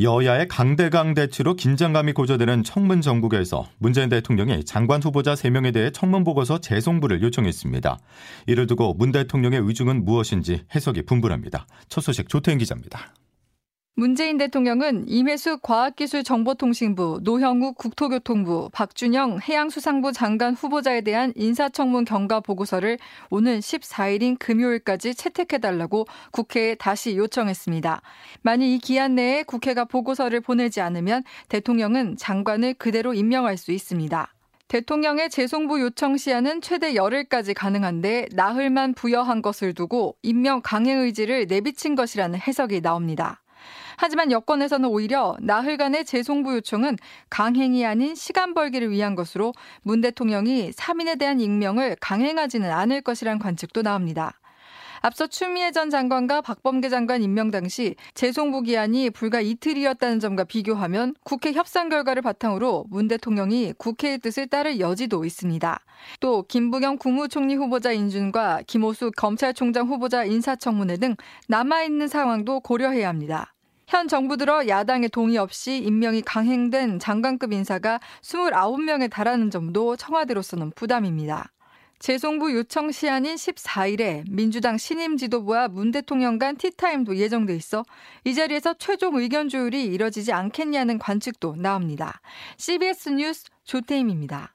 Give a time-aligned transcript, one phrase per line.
[0.00, 6.58] 여야의 강대강 대치로 긴장감이 고조되는 청문 정국에서 문재인 대통령이 장관 후보자 3명에 대해 청문 보고서
[6.58, 7.98] 재송부를 요청했습니다.
[8.46, 11.66] 이를 두고 문 대통령의 의중은 무엇인지 해석이 분분합니다.
[11.88, 13.14] 첫 소식 조태인 기자입니다.
[13.94, 22.96] 문재인 대통령은 임혜숙 과학기술정보통신부, 노형욱 국토교통부, 박준영 해양수산부 장관 후보자에 대한 인사청문 경과 보고서를
[23.28, 28.00] 오는 14일인 금요일까지 채택해달라고 국회에 다시 요청했습니다.
[28.40, 34.32] 만일 이 기한 내에 국회가 보고서를 보내지 않으면 대통령은 장관을 그대로 임명할 수 있습니다.
[34.68, 41.94] 대통령의 재송부 요청 시한은 최대 열흘까지 가능한데 나흘만 부여한 것을 두고 임명 강행 의지를 내비친
[41.94, 43.41] 것이라는 해석이 나옵니다.
[43.96, 46.98] 하지만 여권에서는 오히려 나흘간의 재송부 요청은
[47.30, 53.82] 강행이 아닌 시간 벌기를 위한 것으로 문 대통령이 3인에 대한 임명을 강행하지는 않을 것이란 관측도
[53.82, 54.38] 나옵니다.
[55.04, 61.52] 앞서 추미애 전 장관과 박범계 장관 임명 당시 재송부 기한이 불과 이틀이었다는 점과 비교하면 국회
[61.52, 65.80] 협상 결과를 바탕으로 문 대통령이 국회의 뜻을 따를 여지도 있습니다.
[66.20, 71.16] 또 김부겸 국무총리 후보자 인준과 김호수 검찰총장 후보자 인사청문회 등
[71.48, 73.52] 남아있는 상황도 고려해야 합니다.
[73.88, 81.50] 현 정부 들어 야당의 동의 없이 임명이 강행된 장관급 인사가 29명에 달하는 점도 청와대로서는 부담입니다.
[82.02, 87.84] 재송부 요청 시한인 14일에 민주당 신임 지도부와 문 대통령 간 티타임도 예정돼 있어
[88.24, 92.20] 이 자리에서 최종 의견 조율이 이뤄지지 않겠냐는 관측도 나옵니다.
[92.56, 94.51] CBS 뉴스 조태임입니다.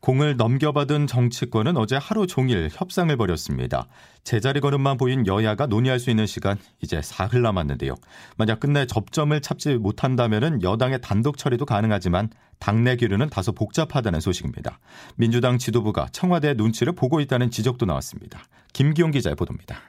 [0.00, 3.88] 공을 넘겨받은 정치권은 어제 하루 종일 협상을 벌였습니다.
[4.22, 7.94] 제자리 걸음만 보인 여야가 논의할 수 있는 시간 이제 사흘 남았는데요.
[8.36, 12.30] 만약 끝내 접점을 찾지 못한다면 여당의 단독 처리도 가능하지만
[12.60, 14.78] 당내 기류는 다소 복잡하다는 소식입니다.
[15.16, 18.44] 민주당 지도부가 청와대 눈치를 보고 있다는 지적도 나왔습니다.
[18.72, 19.80] 김기용 기자의 보도입니다.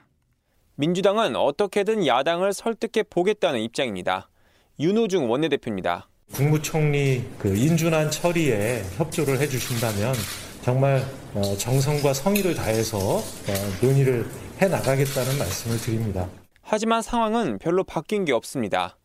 [0.75, 4.29] 민주당은 어떻게든 야당을 설득해 보겠다는 입장입니다.
[4.79, 6.08] 윤호중 원내대표입니다.
[6.33, 10.13] 국무총리 그 인준안 처리에 협조를 해주신다면
[10.61, 11.03] 정말
[11.33, 13.23] 어, 정성과 성의를 다해서 어,
[13.81, 14.25] 논의를
[14.61, 16.27] 해 나가겠다는 말씀을 드립니다.
[16.61, 18.97] 하지만 상황은 별로 바뀐 게 없습니다.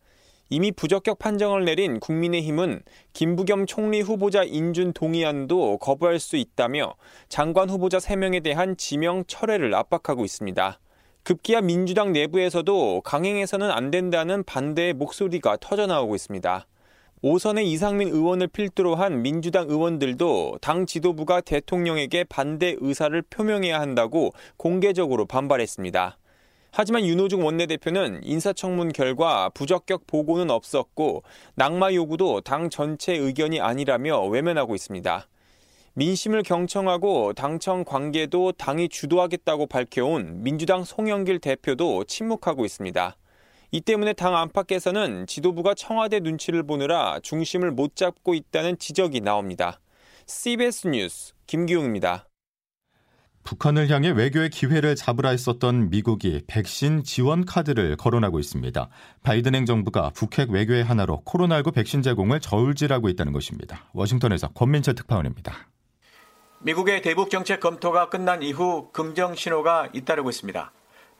[0.49, 6.93] 이미 부적격 판정을 내린 국민의힘은 김부겸 총리 후보자 인준 동의안도 거부할 수 있다며
[7.29, 10.79] 장관 후보자 3명에 대한 지명 철회를 압박하고 있습니다.
[11.23, 16.67] 급기야 민주당 내부에서도 강행해서는 안 된다는 반대의 목소리가 터져나오고 있습니다.
[17.27, 25.25] 오선의 이상민 의원을 필두로 한 민주당 의원들도 당 지도부가 대통령에게 반대 의사를 표명해야 한다고 공개적으로
[25.25, 26.19] 반발했습니다.
[26.69, 31.23] 하지만 윤호중 원내대표는 인사청문 결과 부적격 보고는 없었고
[31.55, 35.27] 낙마 요구도 당 전체 의견이 아니라며 외면하고 있습니다.
[35.95, 43.15] 민심을 경청하고 당청 관계도 당이 주도하겠다고 밝혀온 민주당 송영길 대표도 침묵하고 있습니다.
[43.75, 49.81] 이 때문에 당 안팎에서는 지도부가 청와대 눈치를 보느라 중심을 못 잡고 있다는 지적이 나옵니다.
[50.27, 52.25] CBS 뉴스 김기웅입니다.
[53.43, 58.87] 북한을 향해 외교의 기회를 잡으라 했었던 미국이 백신 지원 카드를 거론하고 있습니다.
[59.23, 63.89] 바이든 행정부가 북핵 외교의 하나로 코로나19 백신 제공을 저울질하고 있다는 것입니다.
[63.91, 65.53] 워싱턴에서 권민철 특파원입니다.
[66.61, 70.71] 미국의 대북 정책 검토가 끝난 이후 긍정 신호가 잇따르고 있습니다.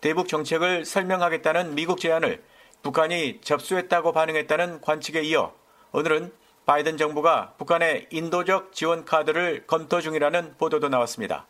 [0.01, 2.44] 대북 정책을 설명하겠다는 미국 제안을
[2.83, 5.53] 북한이 접수했다고 반응했다는 관측에 이어
[5.91, 6.31] 오늘은
[6.66, 11.47] 바이든 정부가 북한의 인도적 지원 카드를 검토 중이라는 보도도 나왔습니다.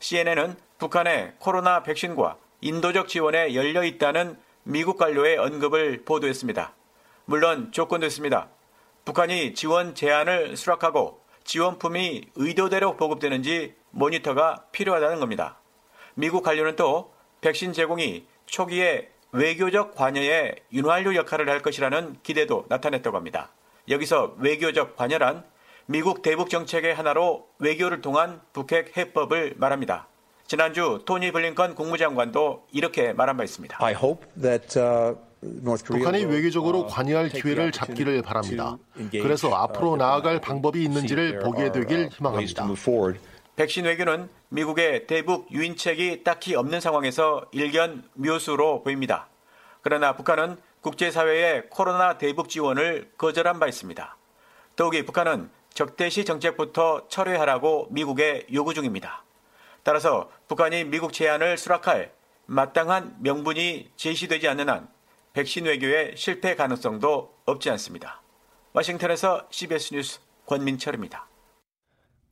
[0.00, 6.74] CNN은 북한의 코로나 백신과 인도적 지원에 열려 있다는 미국 관료의 언급을 보도했습니다.
[7.24, 8.48] 물론 조건도 있습니다.
[9.04, 15.58] 북한이 지원 제안을 수락하고 지원품이 의도대로 보급되는지 모니터가 필요하다는 겁니다.
[16.14, 23.50] 미국 관료는 또 백신 제공이 초기에 외교적 관여에 윤활유 역할을 할 것이라는 기대도 나타냈다고 합니다.
[23.88, 25.44] 여기서 외교적 관여란
[25.86, 30.08] 미국 대북 정책의 하나로 외교를 통한 북핵 해법을 말합니다.
[30.46, 33.78] 지난주 토니 블링컨 국무장관도 이렇게 말한 바 있습니다.
[35.40, 38.76] Uh, 북한이 외교적으로 uh, 관여할 기회를 잡기를 바랍니다.
[39.12, 42.66] 그래서 앞으로 uh, 나아갈 방법이 있는지를 보게 되길 희망합니다.
[43.58, 49.26] 백신 외교는 미국의 대북 유인책이 딱히 없는 상황에서 일견 묘수로 보입니다.
[49.82, 54.16] 그러나 북한은 국제사회의 코로나 대북 지원을 거절한 바 있습니다.
[54.76, 59.24] 더욱이 북한은 적대시 정책부터 철회하라고 미국에 요구 중입니다.
[59.82, 62.12] 따라서 북한이 미국 제안을 수락할
[62.46, 64.88] 마땅한 명분이 제시되지 않는 한
[65.32, 68.22] 백신 외교의 실패 가능성도 없지 않습니다.
[68.72, 71.26] 워싱턴에서 CBS 뉴스 권민철입니다.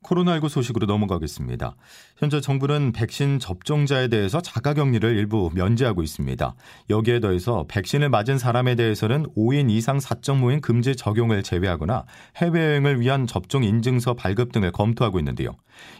[0.03, 1.75] 코로나19 소식으로 넘어가겠습니다.
[2.17, 6.55] 현재 정부는 백신 접종자에 대해서 자가 격리를 일부 면제하고 있습니다.
[6.89, 12.05] 여기에 더해서 백신을 맞은 사람에 대해서는 5인 이상 사적 모임 금지 적용을 제외하거나
[12.37, 15.51] 해외여행을 위한 접종 인증서 발급 등을 검토하고 있는데요.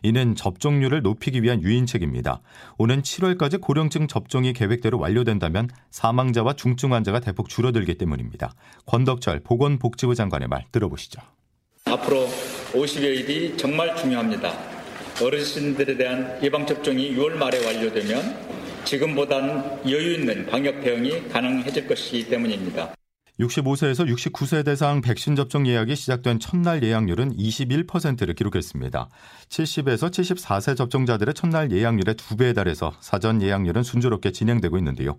[0.03, 2.41] 이는 접종률을 높이기 위한 유인책입니다.
[2.77, 8.53] 오는 7월까지 고령층 접종이 계획대로 완료된다면 사망자와 중증 환자가 대폭 줄어들기 때문입니다.
[8.85, 11.21] 권덕철 보건복지부 장관의 말 들어보시죠.
[11.91, 12.27] 앞으로
[12.73, 14.53] 50여일이 정말 중요합니다.
[15.21, 18.47] 어르신들에 대한 예방접종이 6월 말에 완료되면
[18.85, 22.93] 지금보다는 여유 있는 방역 대응이 가능해질 것이기 때문입니다.
[23.39, 29.09] 65세에서 69세 대상 백신 접종 예약이 시작된 첫날 예약률은 21%를 기록했습니다.
[29.49, 35.17] 70에서 74세 접종자들의 첫날 예약률의 2배에 달해서 사전 예약률은 순조롭게 진행되고 있는데요.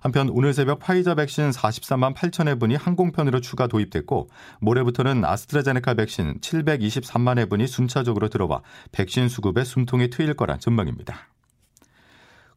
[0.00, 4.28] 한편 오늘 새벽 파이자 백신 43만 8천 회 분이 항공편으로 추가 도입됐고
[4.60, 11.28] 모레부터는 아스트라제네카 백신 723만 회 분이 순차적으로 들어와 백신 수급에 숨통이 트일 거란 전망입니다.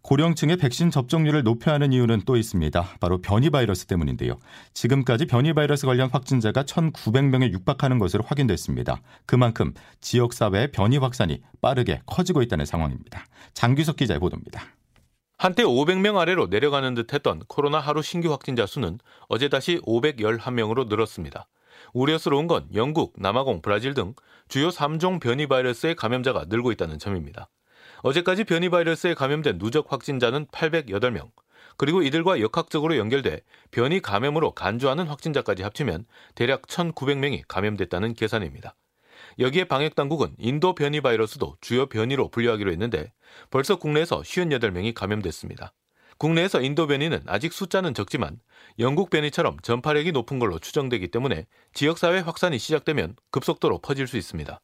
[0.04, 2.98] 고령층의 백신 접종률을 높여야 하는 이유는 또 있습니다.
[3.00, 4.38] 바로 변이 바이러스 때문인데요.
[4.74, 9.02] 지금까지 변이 바이러스 관련 확진자가 1,900명에 육박하는 것으로 확인됐습니다.
[9.26, 13.26] 그만큼 지역사회의 변이 확산이 빠르게 커지고 있다는 상황입니다.
[13.54, 14.66] 장규석 기자의 보도입니다.
[15.38, 21.48] 한때 500명 아래로 내려가는 듯 했던 코로나 하루 신규 확진자 수는 어제 다시 511명으로 늘었습니다.
[21.94, 24.14] 우려스러운 건 영국, 남아공, 브라질 등
[24.50, 27.50] 주요 3종 변이 바이러스의 감염자가 늘고 있다는 점입니다.
[28.04, 31.32] 어제까지 변이 바이러스에 감염된 누적 확진자는 808명,
[31.78, 33.42] 그리고 이들과 역학적으로 연결돼
[33.72, 36.06] 변이 감염으로 간주하는 확진자까지 합치면
[36.36, 38.76] 대략 1,900명이 감염됐다는 계산입니다.
[39.40, 43.14] 여기에 방역당국은 인도 변이 바이러스도 주요 변이로 분류하기로 했는데
[43.50, 45.74] 벌써 국내에서 58명이 감염됐습니다.
[46.18, 48.40] 국내에서 인도 변이는 아직 숫자는 적지만
[48.80, 54.60] 영국 변이처럼 전파력이 높은 걸로 추정되기 때문에 지역사회 확산이 시작되면 급속도로 퍼질 수 있습니다.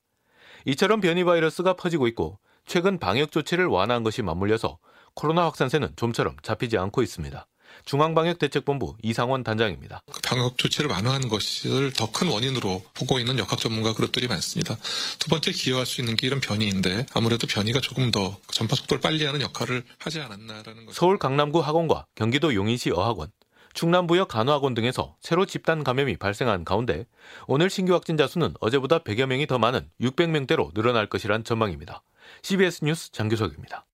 [0.66, 2.38] 이처럼 변이 바이러스가 퍼지고 있고
[2.70, 4.78] 최근 방역 조치를 완화한 것이 맞물려서
[5.16, 7.48] 코로나 확산세는 좀처럼 잡히지 않고 있습니다.
[7.86, 10.04] 중앙방역대책본부 이상원 단장입니다.
[10.12, 14.78] 그 방역 조치를 완화한 것을 더 큰 원인으로 보고 있는 역학 전문가 그룹들이 많습니다.
[15.18, 19.26] 두 번째 기여할 수 있는 게 이런 변이인데 아무래도 변이가 조금 더 전파 속도를 빨리
[19.26, 20.94] 하는 역할을 하지 않았나라는 것.
[20.94, 23.32] 서울 강남구 학원과 경기도 용인시 어학원,
[23.74, 27.08] 충남부역 간호학원 등에서 새로 집단 감염이 발생한 가운데
[27.48, 32.04] 오늘 신규 확진자 수는 어제보다 100여 명이 더 많은 600명대로 늘어날 것이란 전망입니다.
[32.44, 33.86] CBS 뉴스 장규석입니다.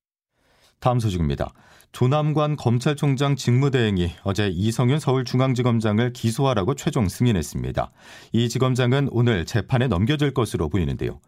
[0.80, 1.52] 다음 소식입니다.
[1.96, 7.90] 조남관 검찰총장 직무대행이 어제 이성윤 서울중앙지검장을 기소하라고 최종 승인했습니다.
[8.34, 11.22] 이 지검장은 오늘 재판에 넘겨질 것으로 보이는데요.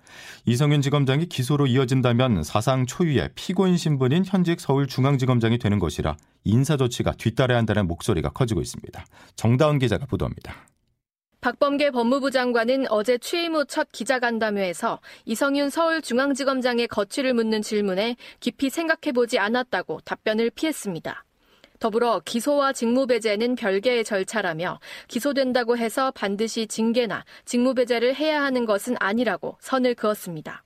[0.46, 7.88] 이성윤 지검장이 기소로 이어진다면 사상 초유의 피고인 신분인 현직 서울중앙지검장이 되는 것이라 인사조치가 뒤따라야 한다는
[7.88, 9.06] 목소리가 커지고 있습니다.
[9.38, 10.54] 정다운 기자가 보도합니다.
[11.48, 19.40] 박범계 법무부 장관은 어제 취임 후 첫 기자간담회에서 이성윤 서울중앙지검장의 거취를 묻는 질문에 깊이 생각해보지
[19.40, 21.24] 않았다고 답변을 피했습니다.
[21.80, 29.96] 더불어 기소와 직무배제는 별개의 절차라며 기소된다고 해서 반드시 징계나 직무배제를 해야 하는 것은 아니라고 선을
[29.96, 30.66] 그었습니다.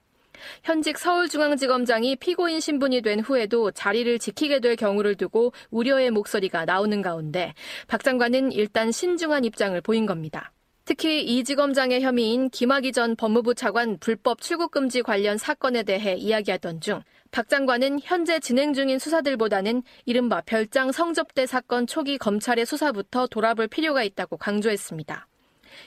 [0.64, 7.54] 현직 서울중앙지검장이 피고인 신분이 된 후에도 자리를 지키게 될 경우를 두고 우려의 목소리가 나오는 가운데
[7.88, 10.52] 박 장관은 일단 신중한 입장을 보인 겁니다.
[10.86, 16.82] 특히 이 지검장의 혐의인 김학의 전 법무부 차관 불법 출국 금지 관련 사건에 대해 이야기하던
[16.82, 23.70] 중 박 장관은 현재 진행 중인 수사들보다는 이른바 별장 성접대 사건 초기 검찰의 수사부터 돌아볼
[23.70, 25.28] 필요가 있다고 강조했습니다.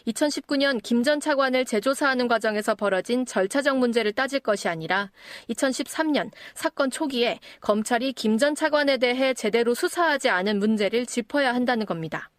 [0.07, 5.11] 2019년 김 전 차관을 재조사하는 과정에서 벌어진 절차적 문제를 따질 것이 아니라
[5.51, 12.31] 2013년 사건 초기에 검찰이 김 전 차관에 대해 제대로 수사하지 않은 문제를 짚어야 한다는 겁니다.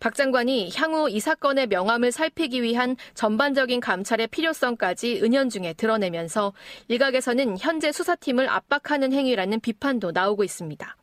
[0.00, 6.52] 박 장관이 향후 이 사건의 명암을 살피기 위한 전반적인 감찰의 필요성까지 은연중에 드러내면서
[6.88, 10.96] 일각에서는 현재 수사팀을 압박하는 행위라는 비판도 나오고 있습니다.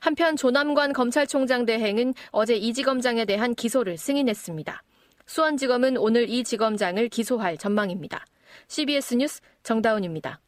[0.00, 4.82] 한편 조남관 검찰총장 대행은 어제 이 지검장에 대한 기소를 승인했습니다.
[5.26, 8.24] 수원지검은 오늘 이 지검장을 기소할 전망입니다.
[8.68, 10.40] CBS 뉴스 정다운입니다.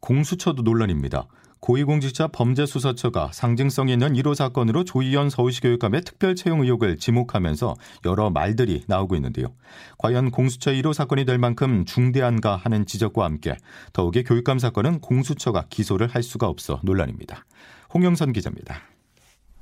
[0.00, 1.26] 공수처도 논란입니다.
[1.60, 7.74] 고위공직자 범죄수사처가 상징성 있는 1호 사건으로 조희연 서울시 교육감의 특별 채용 의혹을 지목하면서
[8.06, 9.54] 여러 말들이 나오고 있는데요.
[9.98, 13.56] 과연 공수처 1호 사건이 될 만큼 중대한가 하는 지적과 함께
[13.92, 17.44] 더욱이 교육감 사건은 공수처가 기소를 할 수가 없어 논란입니다.
[17.92, 18.80] 홍영선 기자입니다.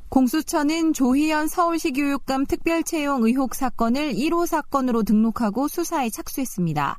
[0.09, 6.99] 공수처는 조희연 서울시 교육감 특별 채용 의혹 사건을 1호 사건으로 등록하고 수사에 착수했습니다.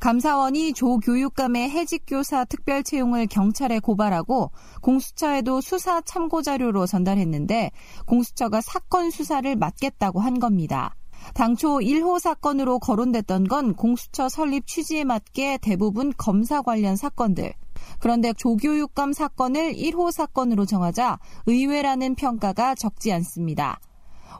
[0.00, 7.70] 감사원이 조 교육감의 해직교사 특별 채용을 경찰에 고발하고 공수처에도 수사 참고 자료로 전달했는데
[8.06, 10.96] 공수처가 사건 수사를 맡겠다고 한 겁니다.
[11.34, 17.52] 당초 1호 사건으로 거론됐던 건 공수처 설립 취지에 맞게 대부분 검사 관련 사건들.
[17.98, 23.78] 그런데 조교육감 사건을 1호 사건으로 정하자 의외라는 평가가 적지 않습니다.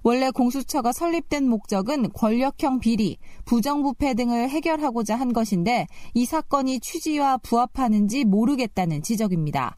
[0.03, 8.25] 원래 공수처가 설립된 목적은 권력형 비리, 부정부패 등을 해결하고자 한 것인데 이 사건이 취지와 부합하는지
[8.25, 9.77] 모르겠다는 지적입니다.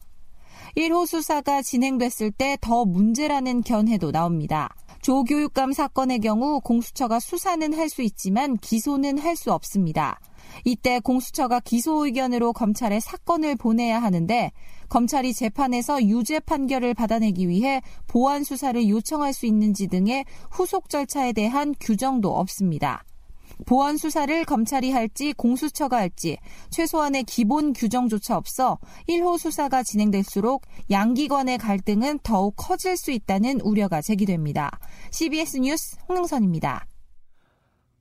[0.76, 4.75] 1호 수사가 진행됐을 때 더 문제라는 견해도 나옵니다.
[5.02, 10.19] 조 교육감 사건의 경우 공수처가 수사는 할 수 있지만 기소는 할 수 없습니다.
[10.64, 14.52] 이때 공수처가 기소 의견으로 검찰에 사건을 보내야 하는데
[14.88, 21.75] 검찰이 재판에서 유죄 판결을 받아내기 위해 보완 수사를 요청할 수 있는지 등의 후속 절차에 대한
[21.80, 23.04] 규정도 없습니다.
[23.66, 26.37] 보완 수사를 검찰이 할지 공수처가 할지
[26.71, 28.78] 최소한의 기본 규정조차 없어
[29.09, 34.78] 1호 수사가 진행될수록 양기관의 갈등은 더욱 커질 수 있다는 우려가 제기됩니다.
[35.11, 36.87] CBS 뉴스 홍영선입니다.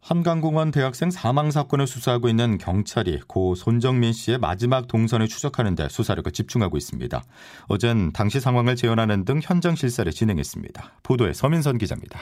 [0.01, 6.31] 한강공원 대학생 사망 사건을 수사하고 있는 경찰이 고 손정민 씨의 마지막 동선을 추적하는 데 수사력을
[6.31, 7.23] 집중하고 있습니다.
[7.67, 11.01] 어젠 당시 상황을 재현하는 등 현장 실사를 진행했습니다.
[11.03, 12.19] 보도에 서민선 기자입니다.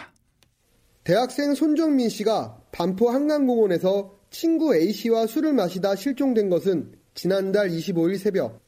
[1.05, 8.61] 대학생 손정민 씨가 반포 한강공원에서 친구 A씨와 술을 마시다 실종된 것은 지난달 25일 새벽.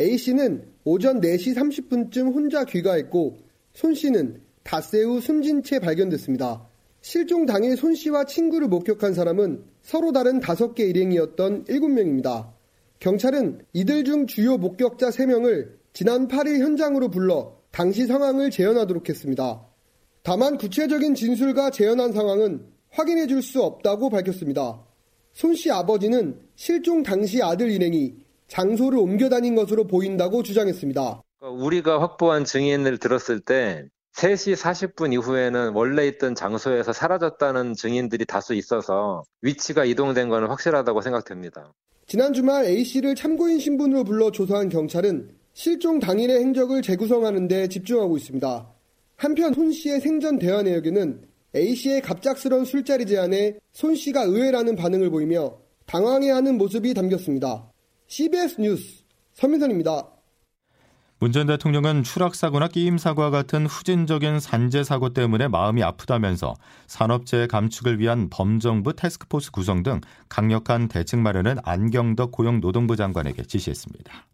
[0.00, 3.38] A씨는 오전 4시 30분쯤 혼자 귀가했고
[3.74, 6.71] 손 씨는 닷새 후 숨진 채 발견됐습니다.
[7.02, 12.52] 실종 당일 손 씨와 친구를 목격한 사람은 서로 다른 다섯 개 일행이었던 7명입니다.
[13.00, 19.66] 경찰은 이들 중 주요 목격자 3명을 지난 8일 현장으로 불러 당시 상황을 재현하도록 했습니다.
[20.22, 24.84] 다만 구체적인 진술과 재현한 상황은 확인해 줄 수 없다고 밝혔습니다.
[25.32, 28.14] 손 씨 아버지는 실종 당시 아들 일행이
[28.46, 31.22] 장소를 옮겨 다닌 것으로 보인다고 주장했습니다.
[31.40, 39.24] 우리가 확보한 증인을 들었을 때 3시 40분 이후에는 원래 있던 장소에서 사라졌다는 증인들이 다수 있어서
[39.40, 41.72] 위치가 이동된 것은 확실하다고 생각됩니다.
[42.06, 48.68] 지난 주말 A씨를 참고인 신분으로 불러 조사한 경찰은 실종 당일의 행적을 재구성하는 데 집중하고 있습니다.
[49.16, 51.22] 한편 손 씨의 생전 대화 내역에는
[51.54, 57.70] A씨의 갑작스런 술자리 제안에 손 씨가 의외라는 반응을 보이며 당황해하는 모습이 담겼습니다.
[58.06, 59.04] CBS 뉴스
[59.34, 60.11] 서민선입니다.
[61.22, 66.54] 문 전 대통령은 추락사고나 끼임사고와 같은 후진적인 산재사고 때문에 마음이 아프다면서
[66.88, 74.26] 산업재해 감축을 위한 범정부 태스크포스 구성 등 강력한 대책 마련을 안경덕 고용노동부 장관에게 지시했습니다.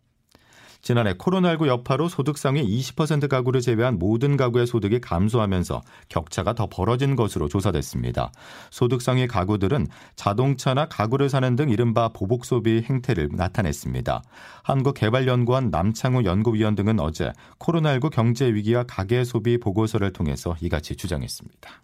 [0.81, 7.17] 지난해 코로나19 여파로 소득 상위 20% 가구를 제외한 모든 가구의 소득이 감소하면서 격차가 더 벌어진
[7.17, 8.31] 것으로 조사됐습니다.
[8.71, 14.23] 소득 상위 가구들은 자동차나 가구를 사는 등 이른바 보복 소비 행태를 나타냈습니다.
[14.63, 21.83] 한국개발연구원 남창우 연구위원 등은 어제 코로나19 경제 위기와 가계 소비 보고서를 통해서 이같이 주장했습니다.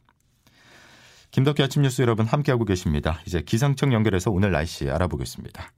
[1.33, 3.21] 김덕기 아침 뉴스 여러분 함께하고 계십니다.
[3.27, 5.73] 이제 기상청 연결해서 오늘 날씨 알아보겠습니다.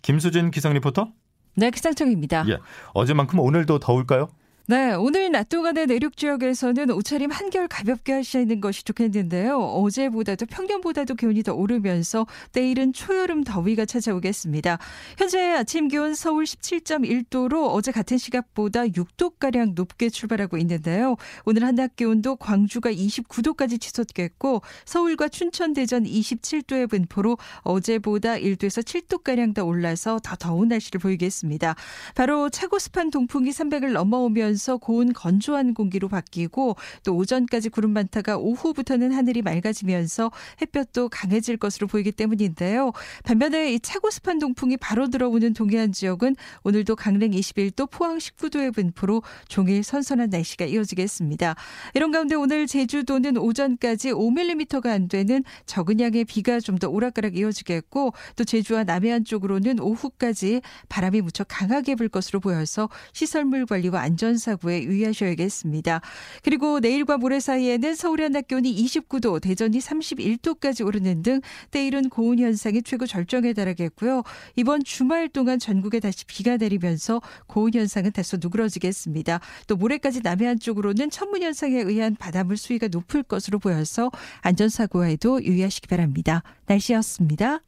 [0.00, 1.08] 김수진 기상 리포터.
[1.54, 2.44] 네, 기상청입니다.
[2.48, 2.58] 예.
[2.94, 4.28] 어제만큼 오늘도 더울까요?
[4.68, 9.58] 네, 오늘 낮 동안의 내륙 지역에서는 옷차림 한결 가볍게 하시는 것이 좋겠는데요.
[9.58, 14.78] 어제보다도 평년보다도 기온이 더 오르면서 내일은 초여름 더위가 찾아오겠습니다.
[15.18, 21.16] 현재 아침 기온 서울 17.1도로 어제 같은 시각보다 6도가량 높게 출발하고 있는데요.
[21.44, 29.64] 오늘 한낮 기온도 광주가 29도까지 치솟겠고 서울과 춘천, 대전 27도의 분포로 어제보다 1도에서 7도가량 더
[29.64, 31.74] 올라서 더 더운 날씨를 보이겠습니다.
[32.14, 38.36] 바로 차고 습한 동풍이 300을 넘어오면 오면서 고온 건조한 공기로 바뀌고 또 오전까지 구름 많다가
[38.36, 40.30] 오후부터는 하늘이 맑아지면서
[40.60, 42.92] 햇볕도 강해질 것으로 보이기 때문인데요.
[43.24, 49.22] 반면에 이 차고 습한 동풍이 바로 들어오는 동해안 지역은 오늘도 강릉 21도, 포항 19도의 분포로
[49.48, 51.54] 종일 선선한 날씨가 이어지겠습니다.
[51.94, 58.12] 이런 가운데 오늘 제주도는 오전까지 5mm가 안 되는 적은 양의 비가 좀 더 오락가락 이어지겠고
[58.34, 64.82] 또 제주와 남해안 쪽으로는 오후까지 바람이 무척 강하게 불 것으로 보여서 시설물 관리와 안전 사고에
[64.82, 66.00] 유의하셔야겠습니다.
[66.42, 72.82] 그리고 내일과 모레 사이에는 서울의 한낮 기온이 29도, 대전이 31도까지 오르는 등 때이른 고온 현상이
[72.82, 74.22] 최고 절정에 달하겠고요.
[74.56, 79.40] 이번 주말 동안 전국에 다시 비가 내리면서 고온 현상은 다소 누그러지겠습니다.
[79.66, 84.10] 또 모레까지 남해안 쪽으로는 천문 현상에 의한 바닷물 수위가 높을 것으로 보여서
[84.42, 86.42] 안전사고에도 유의하시기 바랍니다.
[86.66, 87.60] 날씨였습니다.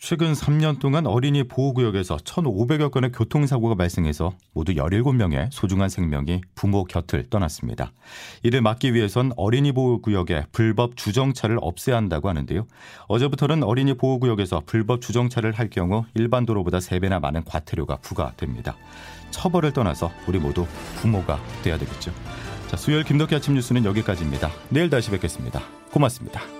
[0.00, 7.24] 최근 3년 동안 어린이 보호구역에서 1,500여 건의 교통사고가 발생해서 모두 17명의 소중한 생명이 부모 곁을
[7.28, 7.92] 떠났습니다.
[8.44, 12.66] 이를 막기 위해선 어린이 보호구역에 불법 주정차를 없애야 한다고 하는데요.
[13.08, 18.76] 어제부터는 어린이 보호구역에서 불법 주정차를 할 경우 일반 도로보다 3배나 많은 과태료가 부과됩니다.
[19.30, 22.12] 처벌을 떠나서 우리 모두 부모가 돼야 되겠죠.
[22.68, 24.50] 자, 수요일 김덕기 아침 뉴스는 여기까지입니다.
[24.68, 25.60] 내일 다시 뵙겠습니다.
[25.90, 26.57] 고맙습니다.